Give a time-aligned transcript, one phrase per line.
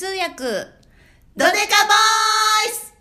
[0.00, 0.44] 通訳。
[1.36, 2.94] ドデカボーイス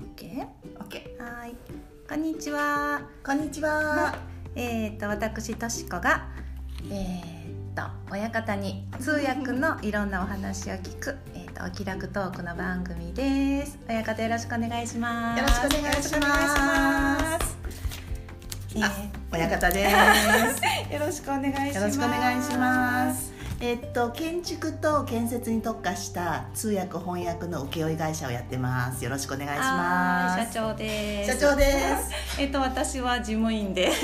[0.00, 0.46] オッケー？
[0.76, 1.54] オッケはい。
[2.08, 3.02] こんにちは。
[3.22, 4.18] ーこんにちは。
[4.56, 6.26] えっ、と私としこが
[6.90, 13.78] えっ、と親方に通訳のいろんなお話を聞く えっ、とお気楽トークの番組です。
[13.88, 15.40] 親方よろしくお願いします。
[15.40, 17.51] よろしくお願いします
[18.74, 19.92] 親方です。
[20.92, 21.76] よろしくお願いします。
[21.76, 23.32] よろしくお願いします。
[23.60, 29.04] えっと建築と建設に特化した通訳翻訳の請負会社をやってます。
[29.04, 30.38] よろしくお願いします。
[30.38, 31.38] はい社長です。
[31.38, 32.10] 社長です。
[32.40, 33.92] えっと私は事務員で。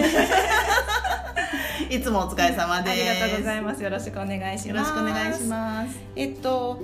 [1.90, 2.92] いつもお疲れ様です。
[2.92, 3.82] ありがとうございます。
[3.82, 4.68] よろしくお願いします。
[4.68, 5.98] よろしくお願いします。
[6.14, 6.82] えっと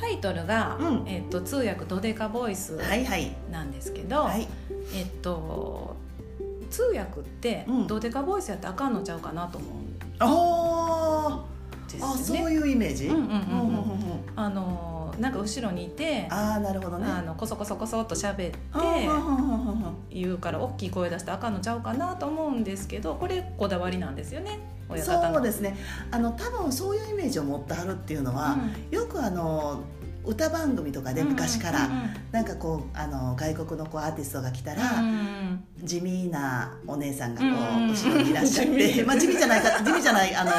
[0.00, 1.04] タイトルが、うん。
[1.08, 2.78] えっと通訳ドデカボイス
[3.50, 4.46] なんですけど、はい。
[4.94, 5.96] えっと
[6.76, 7.86] 通訳ってうん。
[7.86, 11.44] ドデカボイスやったらあかんのちゃうかなと思うんあ
[11.90, 12.06] ですー。
[12.06, 12.50] あそう。
[12.50, 13.06] いうイメージ？
[13.06, 13.30] うんうんうんうん。
[13.30, 17.06] うんうんうんあのなんか後ろにいてあああなるほどね。
[17.24, 24.58] のこそこそこそっと喋ってうんうんうんうんうん言うから大きい声出してあかんのちゃうかなと思うんですけどこれこだわりなんですよね
[24.90, 25.34] 親方の。
[25.36, 25.74] そうですね。
[26.10, 28.58] あの多分そういうイメージを持ってはるっていうのは、
[28.90, 29.80] よくあの
[30.26, 31.88] 歌番組とかで昔から、
[32.32, 34.82] なんかこうあの外国のこうアーティストが来たら、
[35.82, 37.52] 地味なお姉さんがこう、う
[37.86, 39.04] ん後ろにいらっしゃっ地て、 味。
[39.04, 40.50] まあ、地味じゃないか地味じゃないあの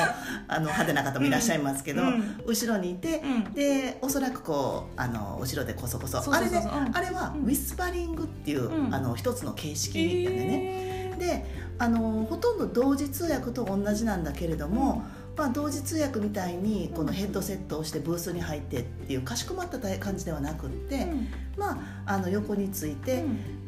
[0.47, 3.53] あの派手な方もいらっしゃいますけど、うん後ろにいて、うん。
[3.53, 6.17] でおそらくこうあの後ろでこそこそ。
[6.33, 7.43] あれね、あれはうん。
[7.43, 8.95] ウィスパリングっていう、うん。
[8.95, 10.47] あの一つの形式なんでね。
[10.47, 11.15] ね。
[11.17, 11.45] で
[11.79, 15.03] あのほとんど同時通訳と同じなんだけれども、
[15.37, 21.07] まあ、同時通訳みたいにこのヘッドセットをしてブースに入ってっていうかしこまった感じではなくって、
[21.55, 21.73] ま
[22.05, 23.23] あ、あの横について、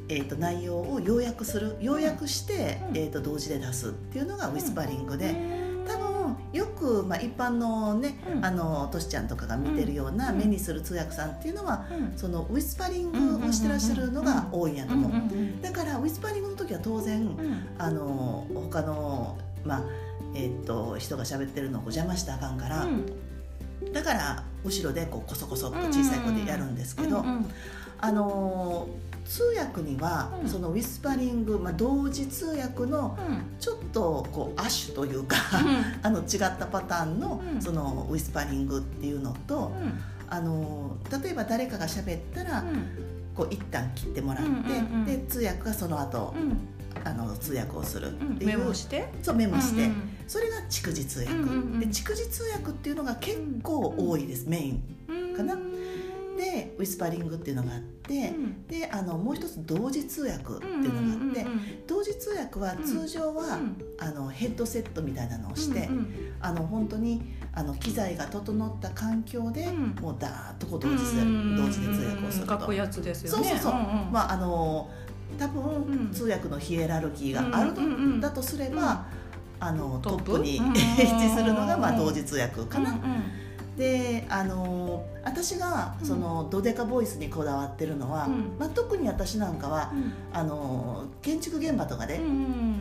[0.09, 2.97] えー、と内容を要約する要約して、うん。
[2.97, 5.69] えー、と同時で出すっていうのがウィスパリングで。
[5.87, 8.45] 多分よく、まあ、一般のね、うん。
[8.45, 10.37] あのトシちゃんとかが見てるようなうん。
[10.37, 12.17] 目にする通訳さんっていうのは、うん。
[12.17, 15.11] そのウィスパリングをしてらっしゃるのが多いんやと思う。
[15.11, 15.61] うんうんうん。
[15.61, 17.67] だからウィスパリングの時は当然、うん。
[17.77, 22.87] あの他の、まあえーっと人が喋ってるのをこう邪魔したらあかんから、
[23.93, 27.45] だから後ろでこうコソコソっと小さい声でやるんですけど、うんうん。
[28.01, 28.87] あの
[29.25, 30.49] 通訳には、うん。
[30.49, 33.17] そのウィスパリング、まあ、同時通訳の
[33.59, 35.37] ちょっとこう亜種というか
[36.03, 37.61] あの違ったパターンの,、うん。
[37.61, 39.99] そのウィスパリングっていうのと、うん。
[40.29, 42.63] あの例えば誰かが喋ったら、
[43.35, 45.05] こう一旦切ってもらって、うんうんうん。
[45.05, 46.57] で通訳がその後、うん
[47.03, 49.07] あの通訳をするうんっていう、メモして？
[49.21, 50.09] そうメモして、うんうん。
[50.27, 51.79] それが蓄字通訳、うんうんうん。
[51.79, 55.35] で蓄字通訳っていうのが結構多いです、メインうん。
[55.35, 58.67] かなでウィスパリングっていうのがあって、うん。
[58.67, 61.45] であのもう一つ同時通訳っていうのがあって、
[61.85, 67.21] 同時通訳は通常は、うんあのヘッドセットみたいなのをして、うんあの本当に
[67.53, 69.95] あの機材が整った環境で、うん。
[70.01, 70.97] もうダーッとこう同時
[71.57, 72.57] 同時で通訳をすると。
[72.57, 73.49] かっこいいやつですよね。
[73.49, 74.11] そうそうそう、んん。
[74.11, 74.89] まああの
[75.37, 76.11] 多分、うん。
[76.11, 78.21] 通訳のヒエラルキーがあると、うんうんうん。
[78.21, 79.05] だとすれば、
[79.59, 80.65] あのトトップにうん。
[80.65, 82.91] うんうん位置するのが、まあ、同時通訳かな。
[82.91, 83.23] うんうん。
[83.77, 86.05] であの私がうん。
[86.05, 88.55] そのドデカボイスにこだわってるのは、うん。
[88.59, 89.93] まあ、特に私なんかは
[90.33, 92.75] あの建築現場とかで、うんうん。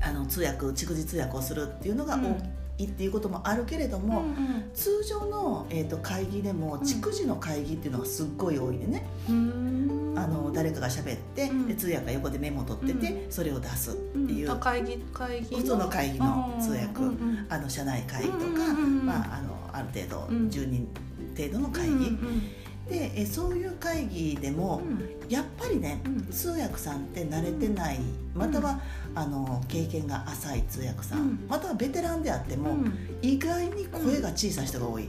[0.00, 2.24] あの通訳蓄字通訳をするっていうのがうん。
[2.24, 2.36] 多
[2.78, 6.80] いっていうこともあるけれども、うん通常の、えー、と会議でもん。
[6.80, 9.81] 蓄字の会議っていうのがすっごい多いでね、うん
[10.22, 11.68] あの誰かが喋って、うん。
[11.68, 16.84] で通訳が横でメモ取ってて、それを出すっていう、あ会議会議普通の会議の通訳。
[17.00, 20.48] うんうんあの社内会議とか、うんうんうんまあ、あのある程度うん。
[20.48, 20.88] 10人
[21.36, 22.42] 程度の会議、うんうん
[22.88, 24.82] でえそういう会議でも、
[25.28, 26.26] やっぱりねうん。
[26.30, 28.00] 通訳さんって慣れてない
[28.34, 28.80] または、
[29.14, 31.46] あの経験が浅い通訳さん、うん。
[31.48, 33.18] またはベテランであっても、うん。
[33.22, 35.08] 意外に声が小さい人が多い。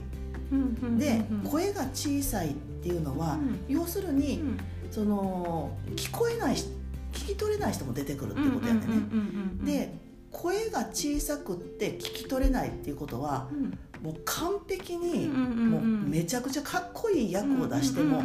[0.52, 0.58] うん。
[0.60, 0.98] うん。
[0.98, 1.40] で、うん。
[1.40, 3.38] 声が小さいっていうのは、
[3.68, 4.58] 要するに、うん
[4.94, 13.48] その聞こえない聞き取れない人も出てくるってことやね、うんで声が小さくって聞き取れないっていうことは
[14.02, 18.20] もう完璧に、もうめちゃくちゃかっこいい役を出しても、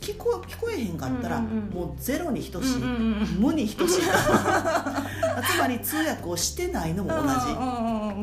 [0.00, 2.82] 聞こ聞こえへんかったら、もうゼロに等しい、
[3.38, 7.22] 無に等しいつまり通訳をしてないのも同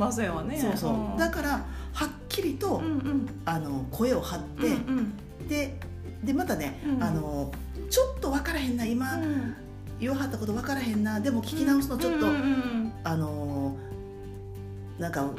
[0.10, 1.50] じ、そうやわねそうそうだから
[1.94, 2.82] はっきりと、
[3.46, 5.80] あの声を張って、で
[6.26, 7.04] でまたね、うん。
[7.04, 7.52] あの
[7.90, 9.56] ちょっと分からへんな今、うん。
[10.00, 13.78] 言わはったこと分からへんなでも聞き直すのちょっと、うんうんあの
[14.98, 15.30] なんか、うん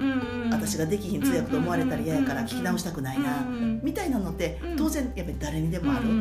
[0.45, 4.77] うん私ができひん通訳と思われたら嫌やから聞き直したくないな、うんうんみたいなのってうん。
[4.77, 6.13] 当然やっぱり誰にでもある、うんう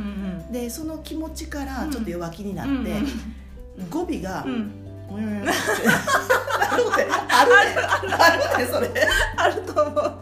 [0.49, 4.53] んでその気持ちからちょっと弱気になって、うん語尾がうん。
[5.11, 5.41] うん。
[5.41, 5.51] ってなる
[6.91, 7.75] ってあるね
[8.17, 8.87] あるねそれ。
[8.87, 10.13] であると思う、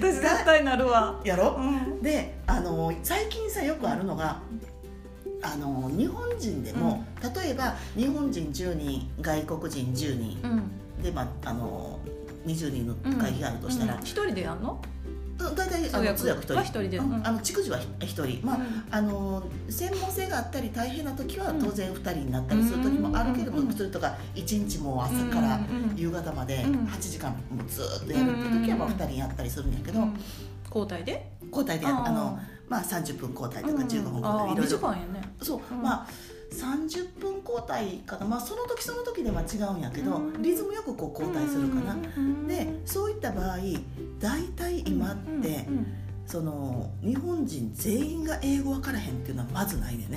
[0.00, 1.20] 私絶対なるわ。
[1.24, 1.56] やろ？
[1.58, 2.02] うん。
[2.02, 4.40] であの最近さよくあるのが
[5.42, 11.98] あの日本人でも、例えば日本人10人外国人10人うんで、まあ、あの
[12.46, 14.00] 20人の会議があるとしたら、うん。
[14.00, 14.80] 一人でやんの？
[15.54, 16.54] 大体あの通訳1人。
[16.54, 16.96] は一人で。
[16.98, 17.12] うん。
[17.14, 17.26] うん。
[17.26, 18.46] あの逐次は1人。
[18.46, 18.58] まあ、
[18.90, 23.72] あの専門性があったり大変な時は当然2人になったりする時もあるけれども、うん。
[23.72, 25.96] それとか1日も朝からうん。
[25.96, 26.74] 夕方までうん。
[26.86, 27.36] 8時間も
[27.68, 30.14] ずっとやるって時はまあ2人やったりするんやけど、うん。
[30.66, 31.32] 交代で？
[31.50, 32.38] 交代であの、
[32.68, 34.78] まあ、30分交代とか15分交代いろいろ。
[35.42, 35.82] そう、うん。
[35.82, 36.06] まあ
[36.50, 40.42] 30分交代かな、まあ、その時その時では違うんやけど、うん。
[40.42, 41.96] リズムよくこう交代するかな、
[42.46, 43.58] でそういった場合
[44.18, 45.66] 大体今って、
[46.26, 50.16] その日本人全員が英語分からへんっていうのはまずないねね。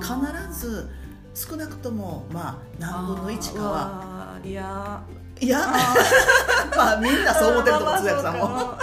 [0.00, 0.88] 必ず
[1.34, 3.70] 少なくともまあ何分の1かは。
[3.70, 5.02] はいや。
[5.40, 5.66] いや。
[6.76, 8.48] まあみんなそう思ってると思う通訳さんも。
[8.48, 8.78] も。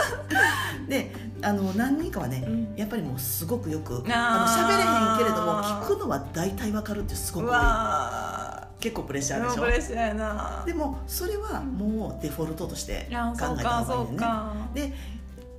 [0.88, 1.14] で
[1.48, 2.74] あの何人かはねうん。
[2.76, 7.56] やっぱりもうすごくよくあの喋れへんけれども聞くのは大体分かるってすごうく多い。
[7.56, 9.62] わ結構プレッシャーでしょ？
[9.64, 10.64] ープレッシャーやな。
[10.66, 14.90] でもそれはもうデフォルトとして考えた方がいいよね。
[14.90, 14.94] で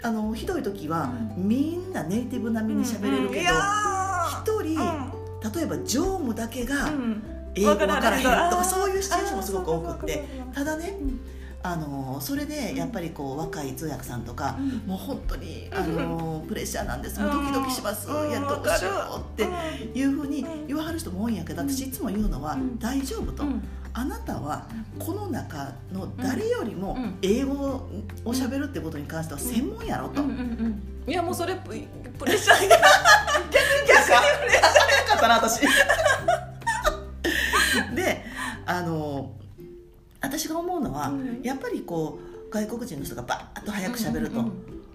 [0.02, 4.66] あのひどい時は、うみんなネイティブ並みに喋れるけどうん。
[4.66, 7.22] 人、ー例えば常務だけがうん。
[7.54, 10.24] 英語わからへんとわかそういうシチュエーションもすごく多くって。
[10.54, 11.20] ただねうん
[11.62, 14.68] あのそれでやっぱりこう若い通訳さんとか、うん。
[14.86, 17.20] もう本当にあのプレッシャーなんです。
[17.20, 18.30] もうドキドキします、うん。
[18.30, 21.70] いやどうしようっていうふうに言わはる人も多いんやけどうん。
[21.70, 22.78] 私いつも言うのは、うん。
[22.78, 23.62] 大丈夫と、うん。
[23.92, 24.68] あなたは
[24.98, 27.18] この中の誰よりもうん。
[27.22, 27.88] 英語
[28.24, 30.22] をしゃべるってことに関しては専門やろと、
[31.06, 31.70] いやもうそれプ
[32.18, 32.76] プレッシャーが
[33.50, 34.18] 逆にプレッシャー
[35.08, 35.60] かったな私。
[37.94, 38.24] で
[38.66, 39.32] あの
[40.20, 41.40] 私が思うのは、うん。
[41.42, 42.18] やっぱりこ
[42.48, 44.52] う外国人の人がバーッと早くしゃべると、うん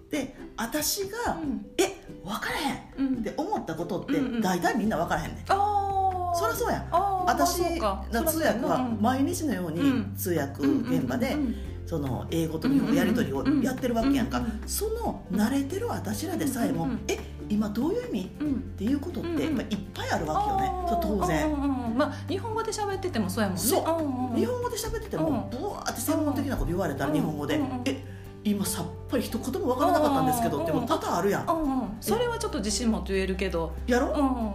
[0.10, 2.80] で私がうん「え分からへん」
[3.16, 3.18] うん。
[3.20, 4.42] って思ったことってうんうん。
[4.42, 6.88] 大体みんな分からへんねん、ああそりゃそうや
[7.26, 10.14] 私の通訳はうん毎日のようにうん。
[10.16, 11.56] 通訳現場でうんうん。
[11.86, 14.38] その英語と日本語やり取りをやってるわけやんか。
[14.40, 17.18] うんうんその慣れてる私らでさえもうんうん「え
[17.54, 18.52] 今どういう意味?」うん。
[18.54, 19.38] っていうことっうんうん。
[19.38, 20.72] てやっぱいっぱいあるわけよね。
[20.92, 21.48] う当然。
[21.48, 23.62] うんうんうんまあ日本語で喋っててもそうやもんね。
[23.62, 23.84] そう。
[23.84, 27.16] んうん日本語で喋っててもブワーって専門的なこと言われたらうん。
[27.16, 28.04] 日本語でうんうん「え
[28.46, 31.46] 今さっぱり一言も分からなかったんですけど」ってもう多々あるやん。
[31.48, 31.88] うんうん。
[32.02, 33.72] それはちょっと自信持って言えるけど。
[33.88, 34.08] やろ？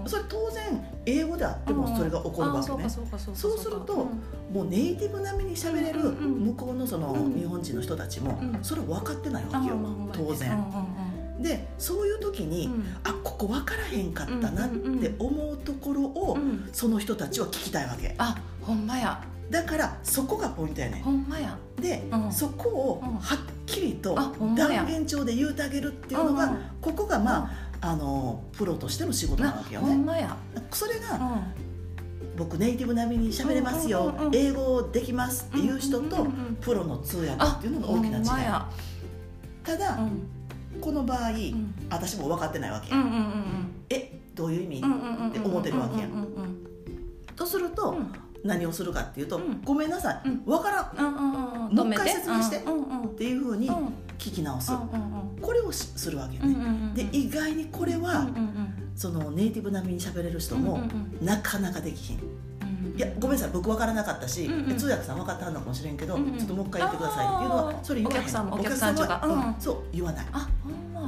[0.05, 2.89] うんそれ当然英語であってもそれが起こるわけね。
[2.89, 3.01] そ
[3.55, 3.95] うすると
[4.53, 6.45] もうネイティブ並みに喋れるうんうんうん。
[6.49, 9.77] 向こうのそのうん日本人の人たちもうんそれ分かってないわけよ。
[10.13, 10.51] 当然。
[10.53, 10.98] うん
[11.41, 12.85] でそういう時にうん。
[13.05, 16.43] あここ分からへんかったなって思うところをうん。
[16.43, 18.15] うんその人たちは聞きたいわけ。
[18.19, 19.23] あほんまや。
[19.51, 21.57] だからそこがポイントやねほんまや。
[21.79, 22.33] んでうん。
[22.33, 23.15] そこをうん。
[23.17, 26.59] はっきりと断言帳で言うてあげるっていうのがうんうん。
[26.81, 29.89] ここがまああのプロとしての仕事なわけよね。
[29.89, 30.37] ほんまや。
[30.73, 31.69] それがうん。
[32.37, 34.15] 僕ネイティブ並みに喋れますよ。
[34.17, 36.27] うんうんうん英語できますっていう人と
[36.61, 38.25] プロの通訳あっていうのが大きな違い。
[39.65, 39.99] ただ
[40.79, 41.75] うんこの場合うん。
[41.91, 43.25] 私も分かってないわけうんうんうん
[43.91, 44.79] えどういう意味？
[44.79, 46.09] って思ってるわけや。
[47.37, 48.13] とするとうん。
[48.45, 49.61] 何をするかっていうとうん。
[49.65, 50.29] ごめんなさい。
[50.29, 50.45] うん。
[50.45, 50.91] 分からん。
[50.97, 52.57] うんうんもう一回説明して。
[52.59, 52.61] っ
[53.17, 53.75] ていうふうにうん。
[54.19, 54.73] 聞き直す。
[55.43, 56.93] これをしするわけよね。
[56.95, 60.81] で意外にこれうんはうんそのネイティブ並みに喋れる人も
[61.23, 62.19] なかなかできひん。
[62.19, 62.29] うん
[62.97, 63.51] いやごめんなさい。
[63.53, 64.77] 僕分からなかったし、うんうん。
[64.77, 66.37] 通訳さん分かってはんのかもしれんけど、うんうん。
[66.37, 68.21] ちょっともう一回言ってくださいっていうのはそれ言わへん。
[68.21, 69.61] お客さんもお客さんとかはうん。
[69.61, 70.27] そう言わない。
[70.33, 70.49] あ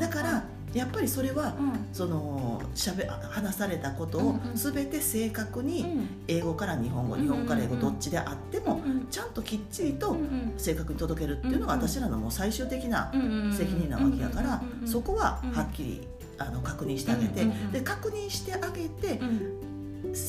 [0.00, 0.42] だから
[0.72, 1.72] やっぱりそれはうん。
[1.92, 4.56] そのしゃべ話されたことをうんうん。
[4.56, 6.08] 全て正確うにん。
[6.28, 10.52] 英語から日本語日本語から英語うんうんうんどっちであってもうんちゃんときっちりとうんうん。
[10.56, 11.88] 正確に届けるっていうのがうんうん。
[11.88, 13.52] 私らのもう最終的なうんうんうん。
[13.56, 15.50] 責任なわけやからうんうんうんそこはうん。
[15.52, 16.06] はっきり
[16.38, 17.72] あの確認してあげてうんうんうん。
[17.72, 19.59] で確認してあげてうん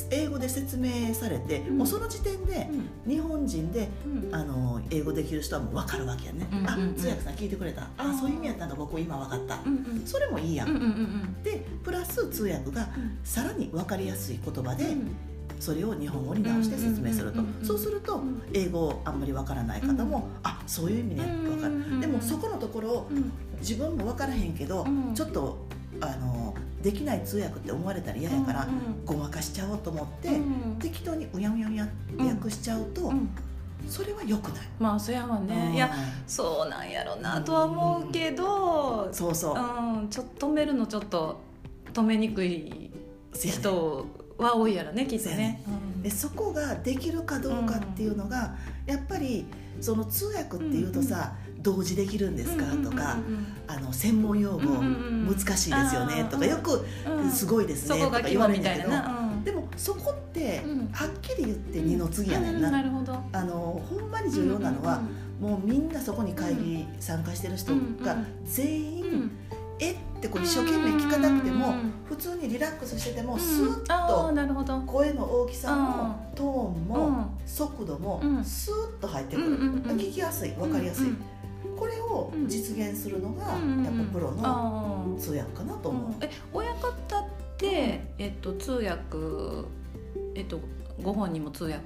[0.10, 1.78] 英語で説明されてうん。
[1.80, 2.70] もうその時点で
[3.08, 4.36] 日本人でうん。
[4.36, 6.96] あの英語できる人はもう分かるわけやね、あうんうんうん。
[6.96, 7.88] 通訳さん聞いてくれた。
[7.98, 10.06] あそういう意味やったんか僕今分かった、うんうん。
[10.06, 13.18] それもいいやん、うんうんうんでプラス通訳がうん。
[13.24, 15.16] さらに分かりやすい言葉でうん。
[15.60, 17.40] それを日本語に直して説明すると。
[17.40, 23.32] うんうんうんうんそうするとうん英語あんまり分からない方も、あそういう意味ね分かる、うんでもそこのところをうん。
[23.60, 25.14] 自分も分からへんけど、うん。
[25.14, 25.66] ちょっと
[26.00, 30.78] あのできない通訳って思われたら嫌やから、うんごまかしちゃおうと思って、うん。
[30.80, 33.30] 適当にうやうやうやうん訳しちゃうと、うん。
[33.88, 35.92] それは良くない、まあそやわねいや
[36.28, 41.42] そうなんやろなとは思うけどそうそう、うんちょっと止めるのちょっと
[41.92, 42.92] 止めにくい
[43.34, 44.06] 人
[44.38, 45.62] は多いやろねきっとね。
[46.02, 48.56] でそこができるかどうかっていうのが、
[48.88, 49.46] やっぱり
[49.80, 53.18] その通訳っていうとさ、同時できるんですかとか、
[53.68, 54.60] あの専門用語
[55.46, 56.86] 難しいですよねとかよく
[57.32, 58.90] すごいですねとか言われるんだけど、
[59.44, 62.72] でもそこってはっきり言って二の次やねんな。
[62.72, 65.02] なるほどあのほんまに重要なのは、
[65.40, 69.32] もうみんなそこに会議参加してる人が全員、
[69.80, 71.74] えってこう一生懸命聞かなくても、
[72.08, 79.48] 普通にリラックスしててもスーッと声の大きさもトーンも速度もスーッと入ってくる、
[79.98, 81.08] 聞きやすい分かりやすい、
[81.78, 83.58] これを実現するのがやっ
[84.08, 86.14] ぱプロの通訳かなと思う。
[86.22, 87.26] え親方っ
[87.58, 89.18] て、えっと、通訳
[90.36, 90.60] えっと
[91.02, 91.82] ご本人も通訳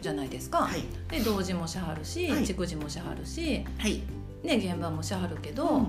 [0.00, 4.02] じゃないですか、はい、で同時もしはるし、はい、もしはるし、はい、
[4.42, 5.86] ね、現場もしはるけど、うん、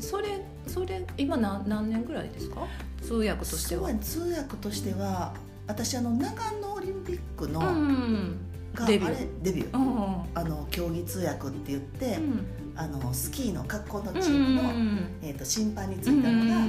[0.00, 2.66] それそれ今何何年ぐらいですか？
[3.02, 3.92] 通訳としては。
[3.96, 5.34] 通訳としては
[5.66, 8.36] 私あの長野オリンピックの、うん
[8.86, 9.42] デビュー。
[9.42, 16.66] デビュー、うん、あの競技通訳って言って、うん、あのスキーの学校のチームの、うん、えーと、審判についたのが、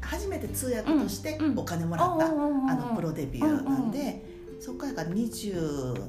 [0.00, 4.24] 初めて通訳としてお金もらった、あのプロデビューなんで、
[4.60, 5.54] そこから二十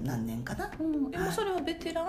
[0.03, 2.07] 何年かな、うん、でもそれはベテラン、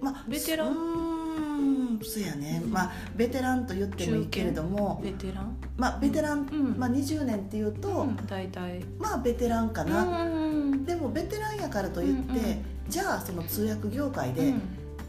[0.00, 0.72] まあベテラン？
[0.72, 5.56] うんそうやね、まあベテランと言ってもいいけれどもベテラン？
[5.76, 8.84] まあベテラン、うん、まあ20年っていうと、うん、大体。
[8.98, 10.04] まあベテランかな、
[10.88, 14.54] でもベテランやからといって、うんうん、じゃあその通訳業界で、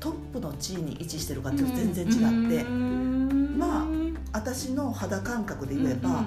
[0.02, 3.86] トップの地位に位置してるかっていうと全然違って、まあ
[4.34, 6.26] 私の肌感覚で言えば、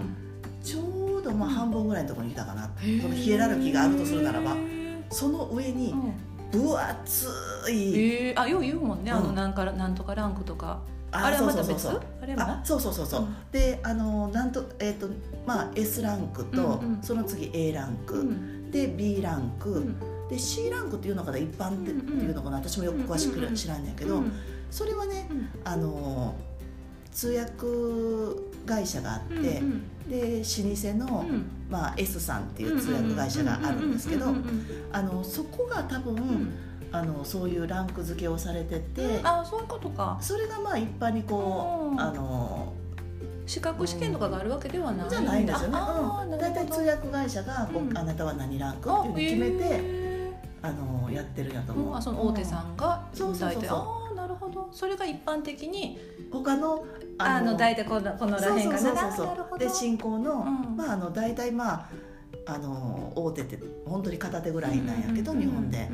[0.64, 4.56] ちょうどまあ半分ぐらいのところにいたかな、このヒエラルキーがあるとするならば
[5.10, 5.94] その上に
[6.50, 7.26] 分厚
[7.70, 10.80] い、えー、あよう言うもんね、あのなんかなんとかランクとか。
[11.14, 11.90] あれはまた別？
[12.64, 15.08] そうそうそうそう、うん、であのなんとえっ、ー、と
[15.46, 24.22] まあ S ランクと、うんうん、その次 A ランク、うん、で B ランク、うん、で C ランクっていうのかな一般っていうのかな、私もよく詳しく知らんやけど、
[24.70, 25.28] それはね、
[25.64, 26.34] あの
[27.12, 27.66] 通訳
[28.66, 29.62] 会社があって、
[30.08, 34.26] で老舗の、うん、まあ、S さんっていう通訳会社があるんですけど
[34.92, 36.54] あのそこが多分、うん、
[36.90, 40.18] あのそういうランク付けをされてて、うん、あそういうことか。
[40.20, 42.72] それがまあ一般にこうあの
[43.46, 45.78] 資格試験とかがあるわけではない、じゃないんですよね。
[46.40, 50.32] 大体、うん、通訳会社がこう、あなたは何ランクっていうのを決めて
[50.62, 54.68] あのやってるんやと思う、あその大手さんがそうそうそうああなるほど。
[54.70, 55.98] それが一般的に
[56.30, 56.84] 他の
[57.18, 58.78] あの大体このこのらへんかな。
[58.78, 60.44] そうそうそうで進行の、
[60.76, 61.88] まああの大体まあ
[62.46, 65.88] あの大手って本当に片手ぐらいなんやけど、日本で、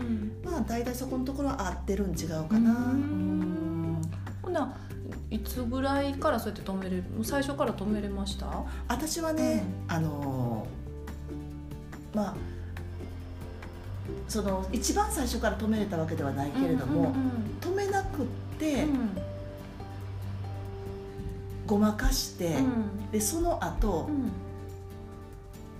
[0.45, 2.75] まあ大体そこのところは合ってるん違うかな。
[4.43, 4.75] ほな
[5.31, 7.05] いつぐらいからそうやって止めれる？
[7.23, 8.47] 最初から止めれました？
[8.89, 10.67] 私はね、うん、あの
[12.15, 12.35] まあ
[14.27, 17.15] その一番最初から止めれたわけではないけれども、
[17.61, 18.27] 止めなくっ
[18.59, 19.11] て、うん、
[21.67, 24.31] ごまかして、うん、でその後、うん、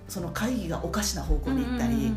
[0.07, 2.13] その会議がおかしな方向に行ったり、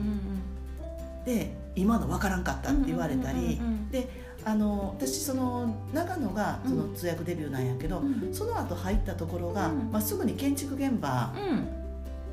[1.25, 3.59] で今の分からんかったって言われたり、
[3.91, 11.69] であの私その長野がその通訳デビューなんやけど、うん、その後入ったところが、まあ、すぐに建築現場、うん、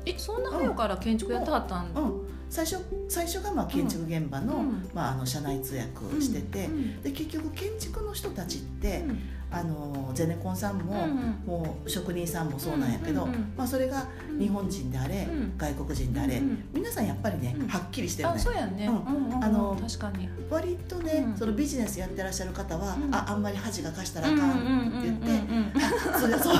[0.04, 6.68] えそんな早から建築やってはったん、うん最初最初がまあ建築現場の,、まあ、あの社内通訳してて、
[7.02, 9.04] で結局建築の人たちって、
[9.52, 11.06] あのゼネコンさんも,、
[11.46, 13.26] もう職人さんもそうなんやけど、
[13.56, 14.06] まあ、それが
[14.38, 16.42] 日本人であれ、外国人であれ、
[16.72, 18.38] 皆さんやっぱりね、はっきりしてるね。
[18.38, 20.28] そうやね、あの確かに。
[20.50, 26.56] 割とね、そのビジネスやってらっしゃる方は、ああんまり恥がかしたらあかんって言って それそう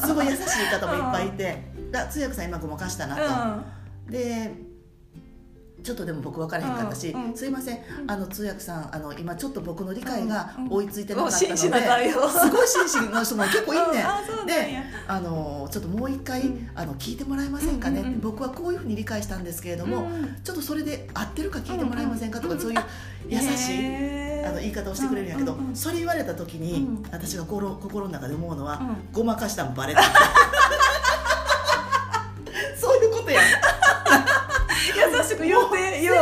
[0.00, 1.62] すごい優しい方もいっぱいいて
[2.10, 3.64] 通訳さん今ごまかしたな
[4.06, 4.12] と。
[4.12, 4.75] で
[5.86, 7.78] ちょっとでも僕分からへんかったし、うんうん、すいません。
[8.08, 14.04] あの通訳さんあの今ちょっと僕の理解が追いついてなかったので、すごい紳士の人も結構いいね。
[14.46, 16.42] であのちょっともう一回、
[16.74, 20.08] あの聞いてもらえませんかね、うんうん、僕はこういうふうに理解したんですけれども、
[20.42, 22.80] ちょっとそれで合ってるか聞いてもらえませんかとか、そういう
[23.28, 30.02] 優しいあの言い方をしてくれるんやけど、それ言われた時に、私が心心の中で思うのは、ごまかしたんバレた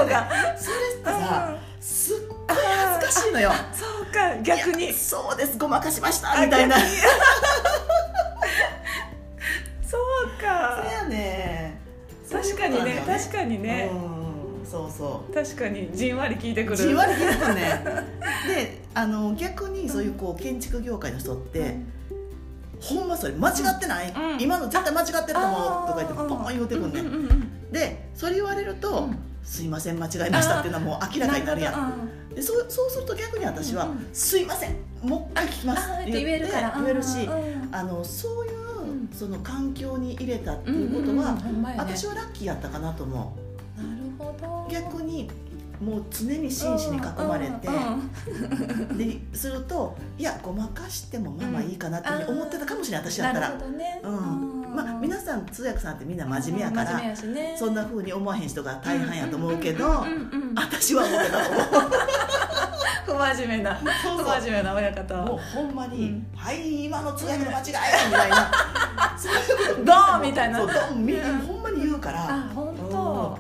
[0.05, 3.53] うて言おうがそれってさ、すっごい恥ずかしいのよ。
[3.73, 4.37] そうか。
[4.43, 4.93] 逆に。
[4.93, 6.77] そうですごまかしましたみたいな。
[9.87, 10.83] そうか。
[10.83, 11.79] そやね。
[12.31, 13.91] 確かにね確かにね。
[14.65, 15.35] そうそう。
[15.35, 16.77] 確かにじんわり聞いてくる。
[16.77, 17.85] じんわり聞いてくるね。
[18.49, 21.93] であの逆にそういうこう建築業界の人って、うん。
[22.81, 32.35] ほんまそれ間違ってない、うん、今の絶対間違ってると思うとか言ってポン言うてくんね、ん、でそそれ言われると、うんすいません間違えましたっていうのはもう明らかになるやん。
[32.35, 34.09] でそうそうすると逆に私は「うんうん。
[34.13, 37.29] すいませんもう一回聞きます」って言って言えるから言えるし、
[37.71, 39.11] あのそういう、ん。
[39.13, 41.37] その環境に入れたっていうことは、
[41.77, 43.37] 私はラッキーやったかなと思
[43.77, 44.67] なるほど。
[44.69, 45.31] う逆に
[45.81, 47.69] もう常に真摯に囲まれて、
[48.97, 53.49] でするといやごまかしてもまあまあいいかなって思ってたかもしれない私だったら。
[53.51, 54.01] なるほどね。
[54.03, 57.15] うんまあ皆さん通訳さんってみんな真面目やからね。
[57.57, 60.05] そんなふうに思わへん人が大半やと思うけど、
[60.57, 61.91] 私は思ってたと思う。
[63.07, 66.27] 不真面目な不真面目な親方もうはほんまに「うん。
[66.35, 67.65] はい今の通訳の間違い」
[68.09, 68.51] みたいな。
[69.17, 70.59] そういうことドーンみたいな。
[70.59, 72.25] そうドーンみんなうんほんまに言うから。
[72.25, 73.39] あ本当。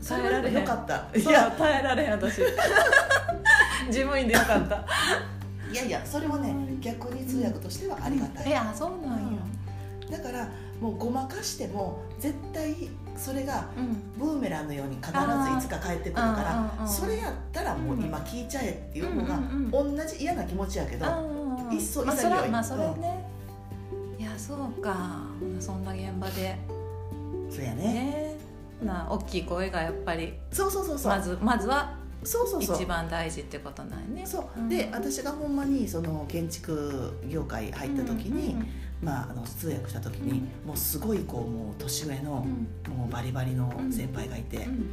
[0.00, 1.18] それはよかった。
[1.18, 1.50] いや。
[1.56, 2.42] 耐えられへん私。
[3.90, 4.84] 事務員でよかった。
[5.74, 10.48] いやいやそれはね逆に通訳としてはありがたい、えあそうなんやだから
[10.84, 12.74] もうごまかしても絶対
[13.16, 14.12] それがうん。
[14.18, 15.16] ブーメランのように必ずい
[15.60, 22.42] つか帰ってくるからうんそれやったらもう今聞いちゃえっていうのがうんうん同じ嫌な気持ちやけどうんいっそ潔い。
[22.42, 23.26] れまあそれね。
[24.18, 25.22] いやそうか。
[25.58, 26.58] そんな現場で。
[27.50, 27.82] そうやね。
[27.82, 28.36] ね。
[28.82, 31.12] な大きい声がやっぱりそうそうそうそう。
[31.12, 32.76] まずまずはそうそうそう。
[32.76, 34.26] 一番大事ってことなんやね。
[34.26, 34.60] そう。
[34.60, 34.68] うん。
[34.68, 38.66] で私がほんまにその建築業界入った時に、うん
[39.02, 42.46] まあ、あの通訳した時に、もうすごいこうもう年上の、
[42.86, 42.96] うん。
[42.96, 44.90] もうバリバリの先輩がいて、うん。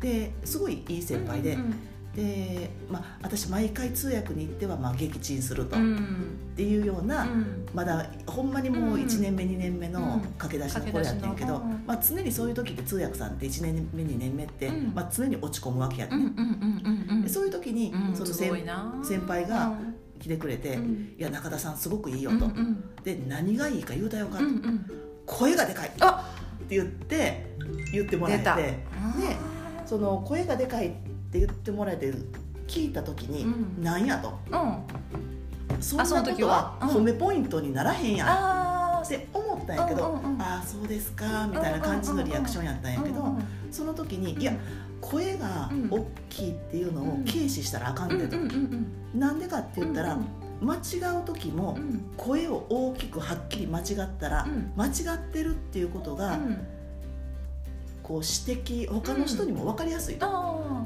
[0.00, 1.74] ですごいいい先輩で、うん。
[2.14, 7.66] で、まあ、私毎回通訳に行ってはまあ撃沈すると、うっんていうような、うん。
[7.74, 10.20] まだほんまにもう1年目2年目のうん。
[10.38, 14.94] 駆け出しの頃やってんけど、まあ、常にそういう時って通訳さんって1年目2年目って、うん。
[14.94, 16.36] まあ、常に落ち込むわけやって、うんうんうん
[17.08, 19.72] うんうんでそういう時に、その先輩が
[20.24, 21.14] 来てくれて「うん。
[21.18, 22.82] いや中田さんすごくいいようんと」うん。
[23.04, 24.86] で何がいいか言うたよかと、うんうん。
[25.26, 25.92] 声がでかい。
[26.00, 26.32] あ
[26.64, 26.66] っ。
[26.66, 27.54] て言って
[27.92, 28.44] 言ってもらえて。
[28.44, 28.84] で
[29.84, 30.90] その声がでかいっ
[31.30, 32.10] て言ってもらえて
[32.66, 34.06] 聞いた時にうん。
[34.06, 34.38] やと。
[34.50, 35.82] うん。
[35.82, 43.36] そんなことは褒めポイントにならへんやって思ったんやけどああそうですかみたいな感じのリアクションやったんやけど
[43.70, 44.52] その時にいや
[45.00, 48.36] 声が大きいっていうのを軽視したらあかんうんでと
[49.18, 50.78] なんでかって言ったらうん間違
[51.20, 52.04] う時もうん。
[52.16, 54.72] 声を大きくはっきり間違ったらうん。
[54.76, 56.66] 間違ってるっていうことがうん。
[58.02, 60.26] こう指摘他の人にも分かりやすいと、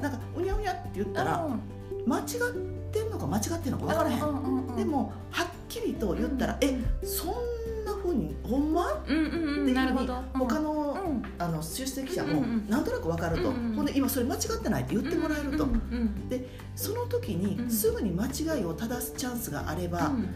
[0.01, 2.09] なんかうにゃうにゃって言ったらうん。
[2.09, 2.25] 間違っ
[2.91, 4.75] てんのか間違ってんのか分からへん。
[4.75, 7.27] でもはっきりと言ったら、えそん
[7.89, 9.03] なふうにほんま？
[9.07, 10.13] うんうんうんなるほど。
[10.33, 11.23] 他の,、うん。
[11.37, 16.13] あの出席者もなんとなく分かると、ほんで今それ間違ってないって言ってもらえると、うんうん
[16.75, 17.65] その時うん。
[17.65, 20.29] にすぐに間違いを正すチャンスがあれば、うん。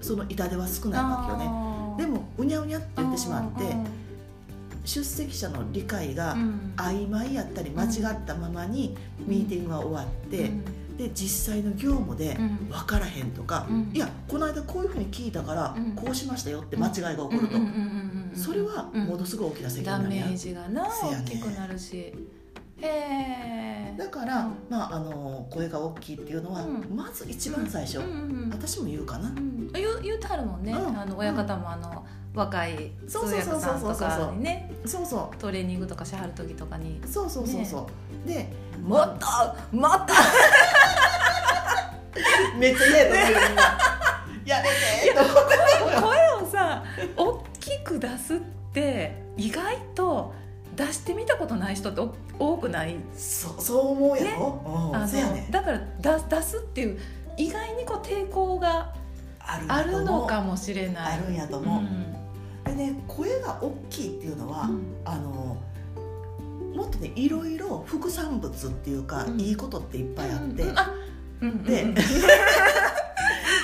[0.00, 1.44] その痛手は少ないわけよね。
[1.98, 3.86] でもうにゃうにゃって言ってしまってうん
[4.84, 6.72] 出席者の理解がうん。
[6.76, 10.64] 曖昧やったり間違ったままにミーティングが終わって、うん
[10.96, 12.68] で実際の業務でうん。
[12.68, 13.90] 分からへんとか、うん。
[13.92, 15.92] いやこの間こういうふうに聞いたからうん。
[15.92, 17.56] こうしましたよって間違いが起こると、
[18.34, 20.34] それはものすごい大きな責ダメ任なんや。
[20.34, 22.12] ージがな大きくなるし
[22.84, 24.54] へえだから、うん。
[24.68, 26.84] まあ、あの声が大きいっていうのは、うん。
[26.94, 28.06] まず一番最初、うんう
[28.46, 29.70] ん私も言うかな、うん。
[29.72, 30.72] 言う言うてはるもんね。
[30.72, 30.98] うん。
[30.98, 34.72] あの親方もあの若い通訳さんとかにね。
[34.84, 37.00] そうそトレーニングとかしはる時とかに。
[37.02, 37.88] うそうそうそうそ
[38.24, 38.48] う、で
[38.82, 40.14] もっともっと。
[42.58, 43.14] めっちゃ嫌やと
[44.46, 44.68] やめ
[45.08, 45.20] てと。
[45.20, 45.56] 思って
[46.00, 46.84] 声をさ
[47.16, 48.38] 大きく出すっ
[48.72, 50.03] て意外と
[50.76, 52.14] 出してみたことない人ってお
[52.54, 52.96] 多くない？
[53.16, 55.02] そうそう思うやろ、うん。
[55.02, 55.46] あそうやね。
[55.46, 55.78] のだから
[56.18, 56.98] 出出すっていう
[57.36, 58.92] 意外にこう抵抗が
[59.38, 61.18] あるのかもしれない。
[61.18, 62.12] あるんやとう思う、ん。
[62.64, 64.96] でね声が大きいっていうのは、うん。
[65.04, 65.56] あの
[66.74, 69.40] もっとねいろいろ副産物っていうか、うん。
[69.40, 70.78] いいことっていっぱいあって、うん。
[70.78, 70.90] あ
[71.40, 71.94] うんうんでうん。
[71.94, 72.02] で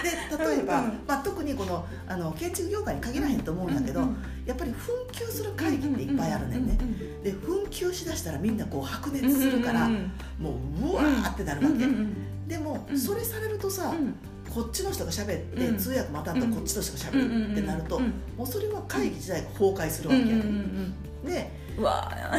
[0.05, 1.01] 例えば、うんうん。
[1.07, 4.77] まあ、特にこのあの建築業界に限らへんと思うんだけど、うんやっぱり紛
[5.13, 6.77] 糾する会議っていっぱいあるねんね、
[7.23, 12.17] で紛糾しだしたらみんなこう白熱するから、うんうんもううわーってなるわけ、うんうん
[12.49, 12.99] でも、うん。
[12.99, 14.17] それされるとさ、うん。
[14.53, 15.79] こっちの人が喋って、うん。
[15.79, 18.13] 通訳またんとこっちの人が喋うんるってなると、うん。
[18.37, 21.83] もうそれは会議自体が崩壊するわけや、うんうんうんでうん。
[21.85, 22.11] うわ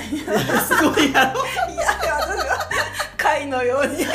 [0.67, 1.41] すごいやろ。
[1.81, 2.69] や私は
[3.17, 4.05] 貝のように向い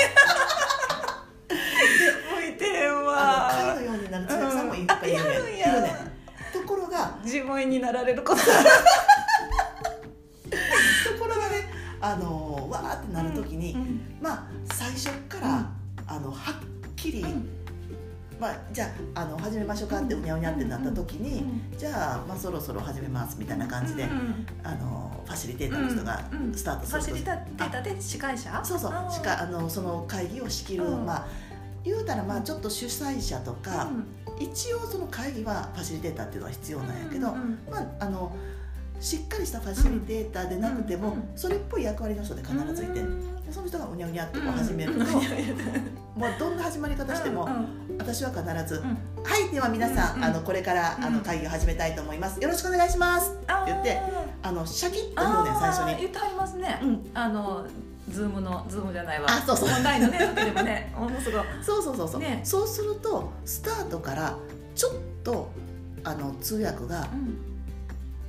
[2.58, 5.94] てへんあのわ貝のようになる通訳さんもいっぱいいるね,、うんあやるんやいるね
[6.52, 8.40] ところが自分になられること。
[8.40, 8.46] と
[11.18, 11.68] ころがね
[12.00, 14.00] あのわーってなる時に、うん。
[14.20, 15.68] まあ最初から、
[16.06, 16.54] あのはっ
[16.94, 17.48] きり、うん。
[18.38, 21.78] まあ、じゃああの始めましょうかってうにゃうにゃってなった時に、うん。
[21.78, 24.46] じゃあ、まあ、そろそろ始めますみたいな感じで、うん。
[24.62, 26.54] あのファシリテーターの人がうん。
[26.54, 28.64] スタートすると、ファシリテーターで司会者？
[28.64, 28.92] そうそう。
[29.12, 31.04] しかあのその会議を仕切る、うん。
[31.04, 31.26] まあ
[31.82, 34.06] 言うたらまあちょっと主催者とか、うん
[34.38, 38.34] 一応その会議はファシリテーターっていうのは必要なんやけど、うんうんまああの
[38.98, 43.00] しっかりしたファシリテーターでなくても、うんそれっぽい役割の人で必ずいて、
[43.50, 45.06] その人がうにゃうにゃってこう始めると、うん
[46.16, 49.22] まあどんな始まり方しても、うん私は必ず「うん。
[49.22, 52.40] はいでは皆さん、うんあのこれからあのうん会議を始めたいと思います。
[52.40, 54.00] よろしくお願いします」って言って
[54.42, 55.96] あのシャキッと言うねん最初に。
[55.98, 57.10] 言ってはりますね、うん。
[57.12, 57.66] あの
[58.08, 59.26] ズームのズームじゃないわ。
[59.28, 59.68] あそうそう。
[59.68, 60.92] オンラインのね時でもね。
[60.98, 61.42] ものすごい。
[61.62, 62.40] そうそうそうそう、ね。
[62.44, 64.36] そうするとスタートから
[64.74, 64.92] ちょっ
[65.24, 65.50] と
[66.04, 67.36] あの通訳がうん。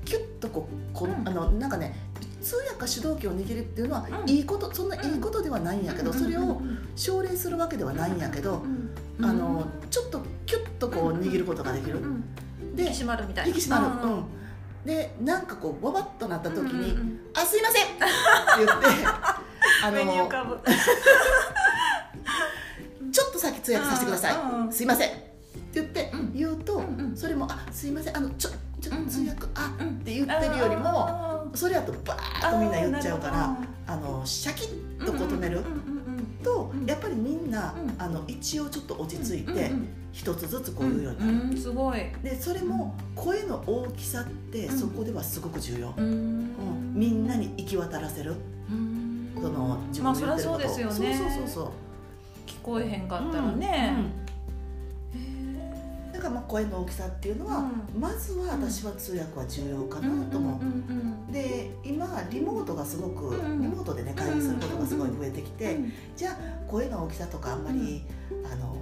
[0.06, 1.28] キュッとこうこ、うん。
[1.28, 1.96] あのなんかね
[2.42, 4.30] 通訳が主導権を握るっていうのは、うん。
[4.30, 6.88] いいことそんないいことではないんやけど、それをうん。
[6.96, 8.64] 奨励するわけではないんやけど、
[9.20, 9.26] うん。
[9.26, 12.76] あのちょっとキュッとこう握ることができる、うん。
[12.76, 13.48] で引き締まるみたいな。
[13.50, 14.26] 引き締まる、ううんん。
[14.86, 17.20] でなんかこうボバッとなった時に「うんうん。
[17.36, 19.47] あすいません!」って言って
[19.84, 20.60] あ目に浮のかぶ。
[23.12, 24.74] ちょっと先通訳させてください、うんうん。
[24.74, 25.10] すいません。
[25.10, 25.22] って
[25.76, 26.34] 言ってうん。
[26.34, 27.18] 言うと、うんうん。
[27.18, 28.18] それも「あすいません。
[28.18, 28.50] あのちょ
[28.82, 29.08] ちょうんうん。
[29.08, 29.88] 通訳、あうん。
[29.88, 35.64] って言ってるよりもそれやとバーッとみんな言っちゃうからああのシャキッーとこう止める
[36.44, 37.96] とうんやっぱりみんなうん。
[37.98, 39.72] あの一応ちょっと落ち着いうんて
[40.12, 41.32] 一つずつこう言うようになる。
[41.32, 41.58] うんうん。
[41.58, 42.00] すごい。
[42.24, 46.06] でそれも声の大きさってうんそこではすごく重要、うん。
[46.06, 46.94] うん。
[46.94, 48.32] みんなに行き渡らせる。
[48.32, 48.57] うん
[49.42, 50.58] その自まあ分のってること。
[50.58, 51.18] をそうですよね。
[51.18, 51.70] そうそうそうそう。
[52.46, 53.96] 聞こえへんかったらね。
[55.14, 55.20] うん。
[55.20, 57.60] へだからまあ声の大きさっていうのは、
[57.96, 68.02] うまずは私は通訳は重要かなと思う、うんうんで今リモートがすごく、うんリモートでね会議することがすごい増えてきて、うんじゃあ声の大きさとかあんまり、
[68.52, 68.76] あの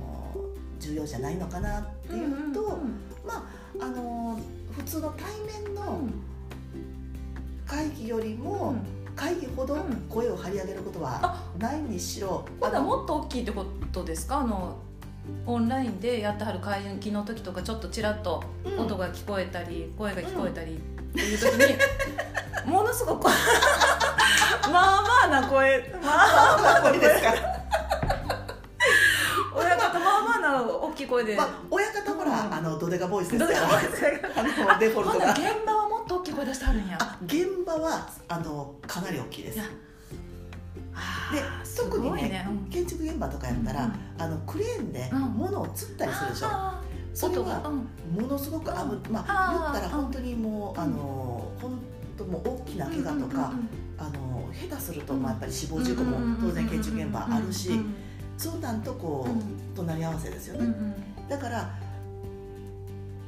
[0.79, 3.47] 重要じゃないのかなっていうと、うんま
[3.79, 4.39] ああの
[4.77, 5.25] 普通の対
[5.63, 6.13] 面うのん。
[7.65, 10.05] 会議よりうも、ん会議ほどうん。
[10.09, 11.43] 声を張り上げることはあ。
[11.57, 14.39] ないにしろ、まだあのもっと大きいってことですか？
[14.39, 14.75] あの
[15.47, 18.79] オンラインでやってはる会議の時とかちょっとちらっとうん。
[18.79, 20.77] 音が聞こえたり、声が聞こえたりっ
[21.13, 21.77] ていう時に、
[22.71, 26.99] ものすごくまあまあな声まあまあな声。
[26.99, 27.33] ですか、
[29.55, 32.53] 親方まあまあな大きい声で、まあ、親方ほら、うん。
[32.53, 33.81] あのドデカボイスですから。
[33.81, 35.31] ですかあのデフォルトが。
[35.31, 35.74] 現場
[36.45, 36.97] 声出してはるんや。
[37.01, 39.57] あ現場はあのかなり大きいです。
[39.57, 39.63] で
[41.75, 42.47] 特にねね。
[42.49, 42.69] うん。
[42.69, 45.19] 建築現場とかやったら、うんあのクレーンでうん。
[45.33, 47.69] 物を釣ったりするでしょ、あーそれは
[48.13, 49.13] ものすごく危うん。
[49.13, 51.79] まあ言ったら本当にもう、うんあの本
[52.17, 53.53] 当もう大きな怪我とか、
[53.97, 57.95] あの下手すると、まあ、やっぱり死亡事故も当然建築現場あるし、うん
[58.37, 59.41] そうなんとこう、うん。
[59.75, 61.29] 隣り合わせですよね、うんうん。
[61.29, 61.69] だから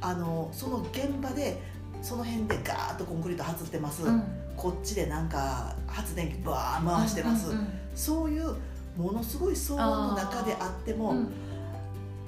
[0.00, 1.60] あのその現場で
[2.08, 4.22] その辺でガーッとコンクリート張ってます、うん。
[4.56, 8.54] こっちでなんか発電機バーッ回してます、うんうんそういう
[8.96, 11.32] ものすごい騒音の中であっても、うんうん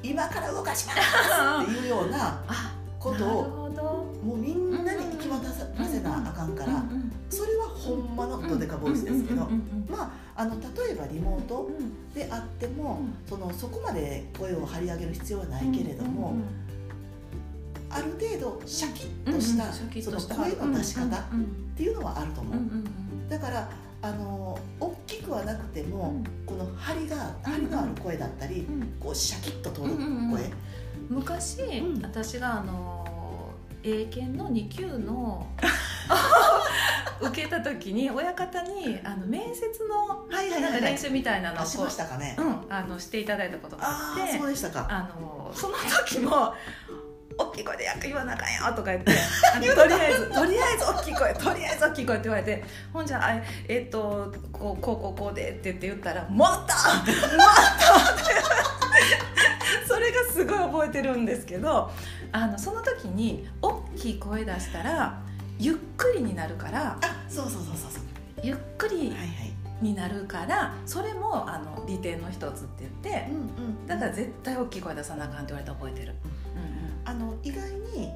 [0.03, 0.99] 今から動かします
[1.63, 3.69] っていうようなあことを
[4.25, 6.83] もうみんなに行き渡らせなあかんから、
[7.29, 10.05] それはほんまのドデカボイスですけど、うんうんうんま
[10.37, 12.13] あ、あの例えばリモートうん。
[12.15, 13.15] であっても、うん。
[13.29, 16.35] そのそこまで声を張り上げる必要はないけれども、
[17.91, 20.35] ある程度シャキッとした、そのとした。
[20.37, 21.45] 声の出し方っうん
[21.77, 22.55] ていうのはあると思う、
[23.29, 23.71] だから
[24.03, 26.25] あの大きくはなくても、うん。
[26.47, 28.95] この張りが張りのある声だったり、うん。
[29.01, 30.51] こうシャキッと通る声、
[31.09, 32.01] 昔、ん。
[32.03, 33.51] 私があの
[33.83, 35.47] 英検の2級の
[37.21, 40.27] 受けた時に親方にあの面接の
[40.81, 44.87] 練習みたいなのをあししたかね、うん、あのしていただいたことがあああってそうでしたか。
[44.89, 45.75] あのその
[46.07, 46.55] 時も
[47.39, 49.13] 「大きい声で言わなあかんよ」とか言って。
[49.55, 52.65] あのとりあえず「とりあえず大きい声とりあえず大きい声」って言われて。
[52.93, 53.35] ほんじゃあ
[53.69, 58.33] 「えっとこうこうこうこうで」って言って言ったら「もっともっと!」って。
[59.87, 61.91] それがすごい覚えてるんですけど
[62.33, 65.21] あのその時に大きい声出したら
[65.59, 68.03] ゆっくりになるからあそうそうそうそうそう。
[68.43, 69.51] ゆっくりはいはい。
[69.83, 73.29] になるからそれもあの利点の一つって言って。
[73.31, 76.15] うんうんだから絶対大きい声出さなあかんって言われて覚えてる。
[77.05, 78.11] あの意外に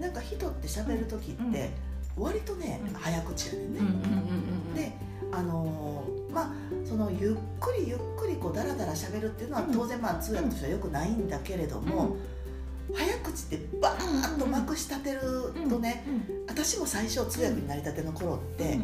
[0.00, 1.70] なんか人って喋る時って
[2.16, 2.92] 割とね、うん。
[2.94, 3.78] 早口やねんね、
[4.74, 4.92] で
[5.32, 6.52] あのーまあ
[6.88, 9.72] そのゆっくりゆっくりこうダラダラ喋るっていうのはうん。
[9.72, 12.16] 当然まあ通訳としてはよくないんだけれども、
[12.94, 15.20] 早口ってバーッとまくし立てる
[15.68, 16.04] とね、
[16.48, 18.78] 私も最初通訳になりたての頃って、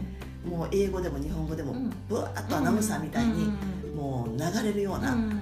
[0.48, 1.90] もう英語でも日本語でもうん。
[2.08, 3.52] ブワーッとアナウンサーみたいに
[3.94, 5.40] もう流れるような、うん。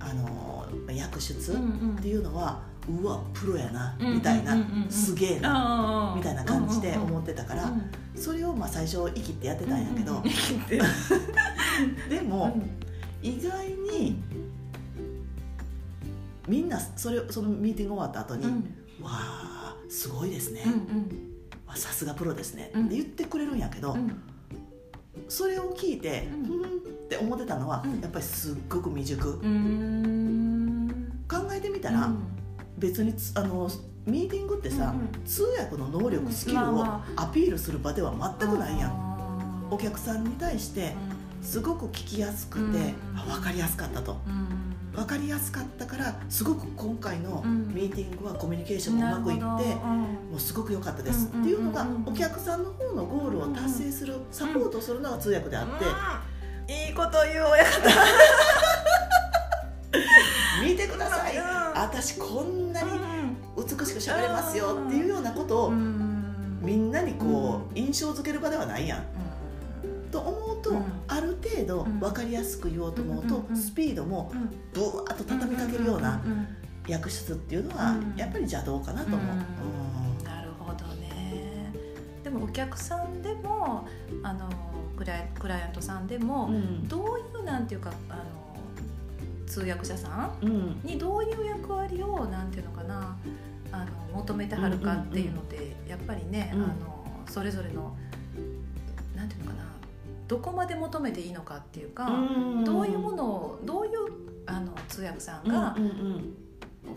[0.00, 1.56] あのー役出っ
[2.00, 4.56] ていうのは、うわプロやなうんみたいな、
[4.88, 7.90] すげえなみたいな感じで思ってたから、うん。
[8.14, 10.22] それをまあ最初生きってやってたんやけど、
[12.08, 12.60] でも、
[13.22, 14.22] 意外に
[16.48, 18.52] みんなそれそのミーティング終わった後に「うん。
[19.02, 20.64] わあすごいですね。
[21.74, 22.86] さすがプロですね」うん。
[22.86, 24.20] って言ってくれるんやけど、うん。
[25.28, 26.64] それを聞いてうん。
[26.64, 28.00] って思ってたのは、うん。
[28.00, 29.40] やっぱりすっごく未熟、考
[31.52, 32.10] えてみたら、
[32.78, 33.68] 別につあの
[34.06, 35.24] ミーティングってさ、うんうん。
[35.24, 36.84] 通訳の能力、うんスキルを
[37.16, 40.94] アピールする場では全くないやん、んお客さんに対して
[41.42, 42.94] すごく聞きやすくて、うん。
[43.16, 44.16] あ分かりやすかったと。
[44.94, 47.68] 分かりやすかったからすごく今回のうん。
[47.68, 52.12] ミーティングはコミュニケーションもうまくいって、もうすごく良かったです、うんっていうのがうんうんうん。
[52.12, 55.66] お客さんの方のゴールを達成するサポートするのが通訳であっ
[56.66, 57.88] て、いいこと言う親方
[61.80, 62.88] 私こんなに
[63.56, 69.04] 美しく喋れますよっていうようなことをみんなにこう印象付ける場ではないやん。
[70.10, 70.84] と思うと、うん。
[71.06, 72.00] ある程度うん。
[72.00, 74.32] 分かりやすく言おうと思うと、スピードも
[74.72, 76.20] ブワーッと畳みかけるような
[76.88, 78.16] 役出っていうのはうん。
[78.16, 80.24] やっぱり邪道かなと思う。
[80.24, 81.72] なるほどね。
[82.24, 83.86] でもお客さんでも
[84.24, 84.50] あの
[84.96, 86.88] クライクライアントさんでも、うん。
[86.88, 88.22] どういうなんていうかあの
[89.48, 90.46] 通訳者さん？
[90.46, 90.80] うん。
[90.84, 93.16] にどういう役割をなんていうのかな
[93.72, 96.62] あの求めてはるかっていうので、やっぱりね、うん。
[96.62, 96.74] あの
[97.26, 97.96] それぞれの
[99.16, 99.64] なんていうのかな
[100.28, 102.10] どこまで求めていいのかっていうか、
[102.64, 103.92] どういうものをどういう
[104.46, 105.76] あの通訳さんが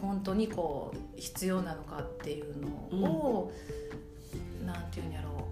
[0.01, 2.67] 本当にこう必要なのかっていうの
[3.09, 3.51] を、
[4.65, 5.47] なんていうんやろ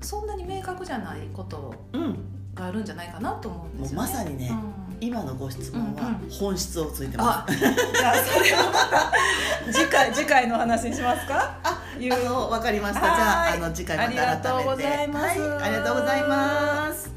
[0.00, 0.04] う。
[0.04, 2.16] そんなに明確じゃないことうん。
[2.54, 4.08] があるんじゃないかなと思うんですよね。
[4.08, 4.50] まさにね。
[4.50, 11.58] うん今のご質問はうんうん本質をついてまあ、じゃあそれはまた次回次回の話にしますか？
[11.64, 13.00] あいうわかりました。
[13.00, 17.11] じゃああの次回また改めてありがとうございますはい、ありがとうございます。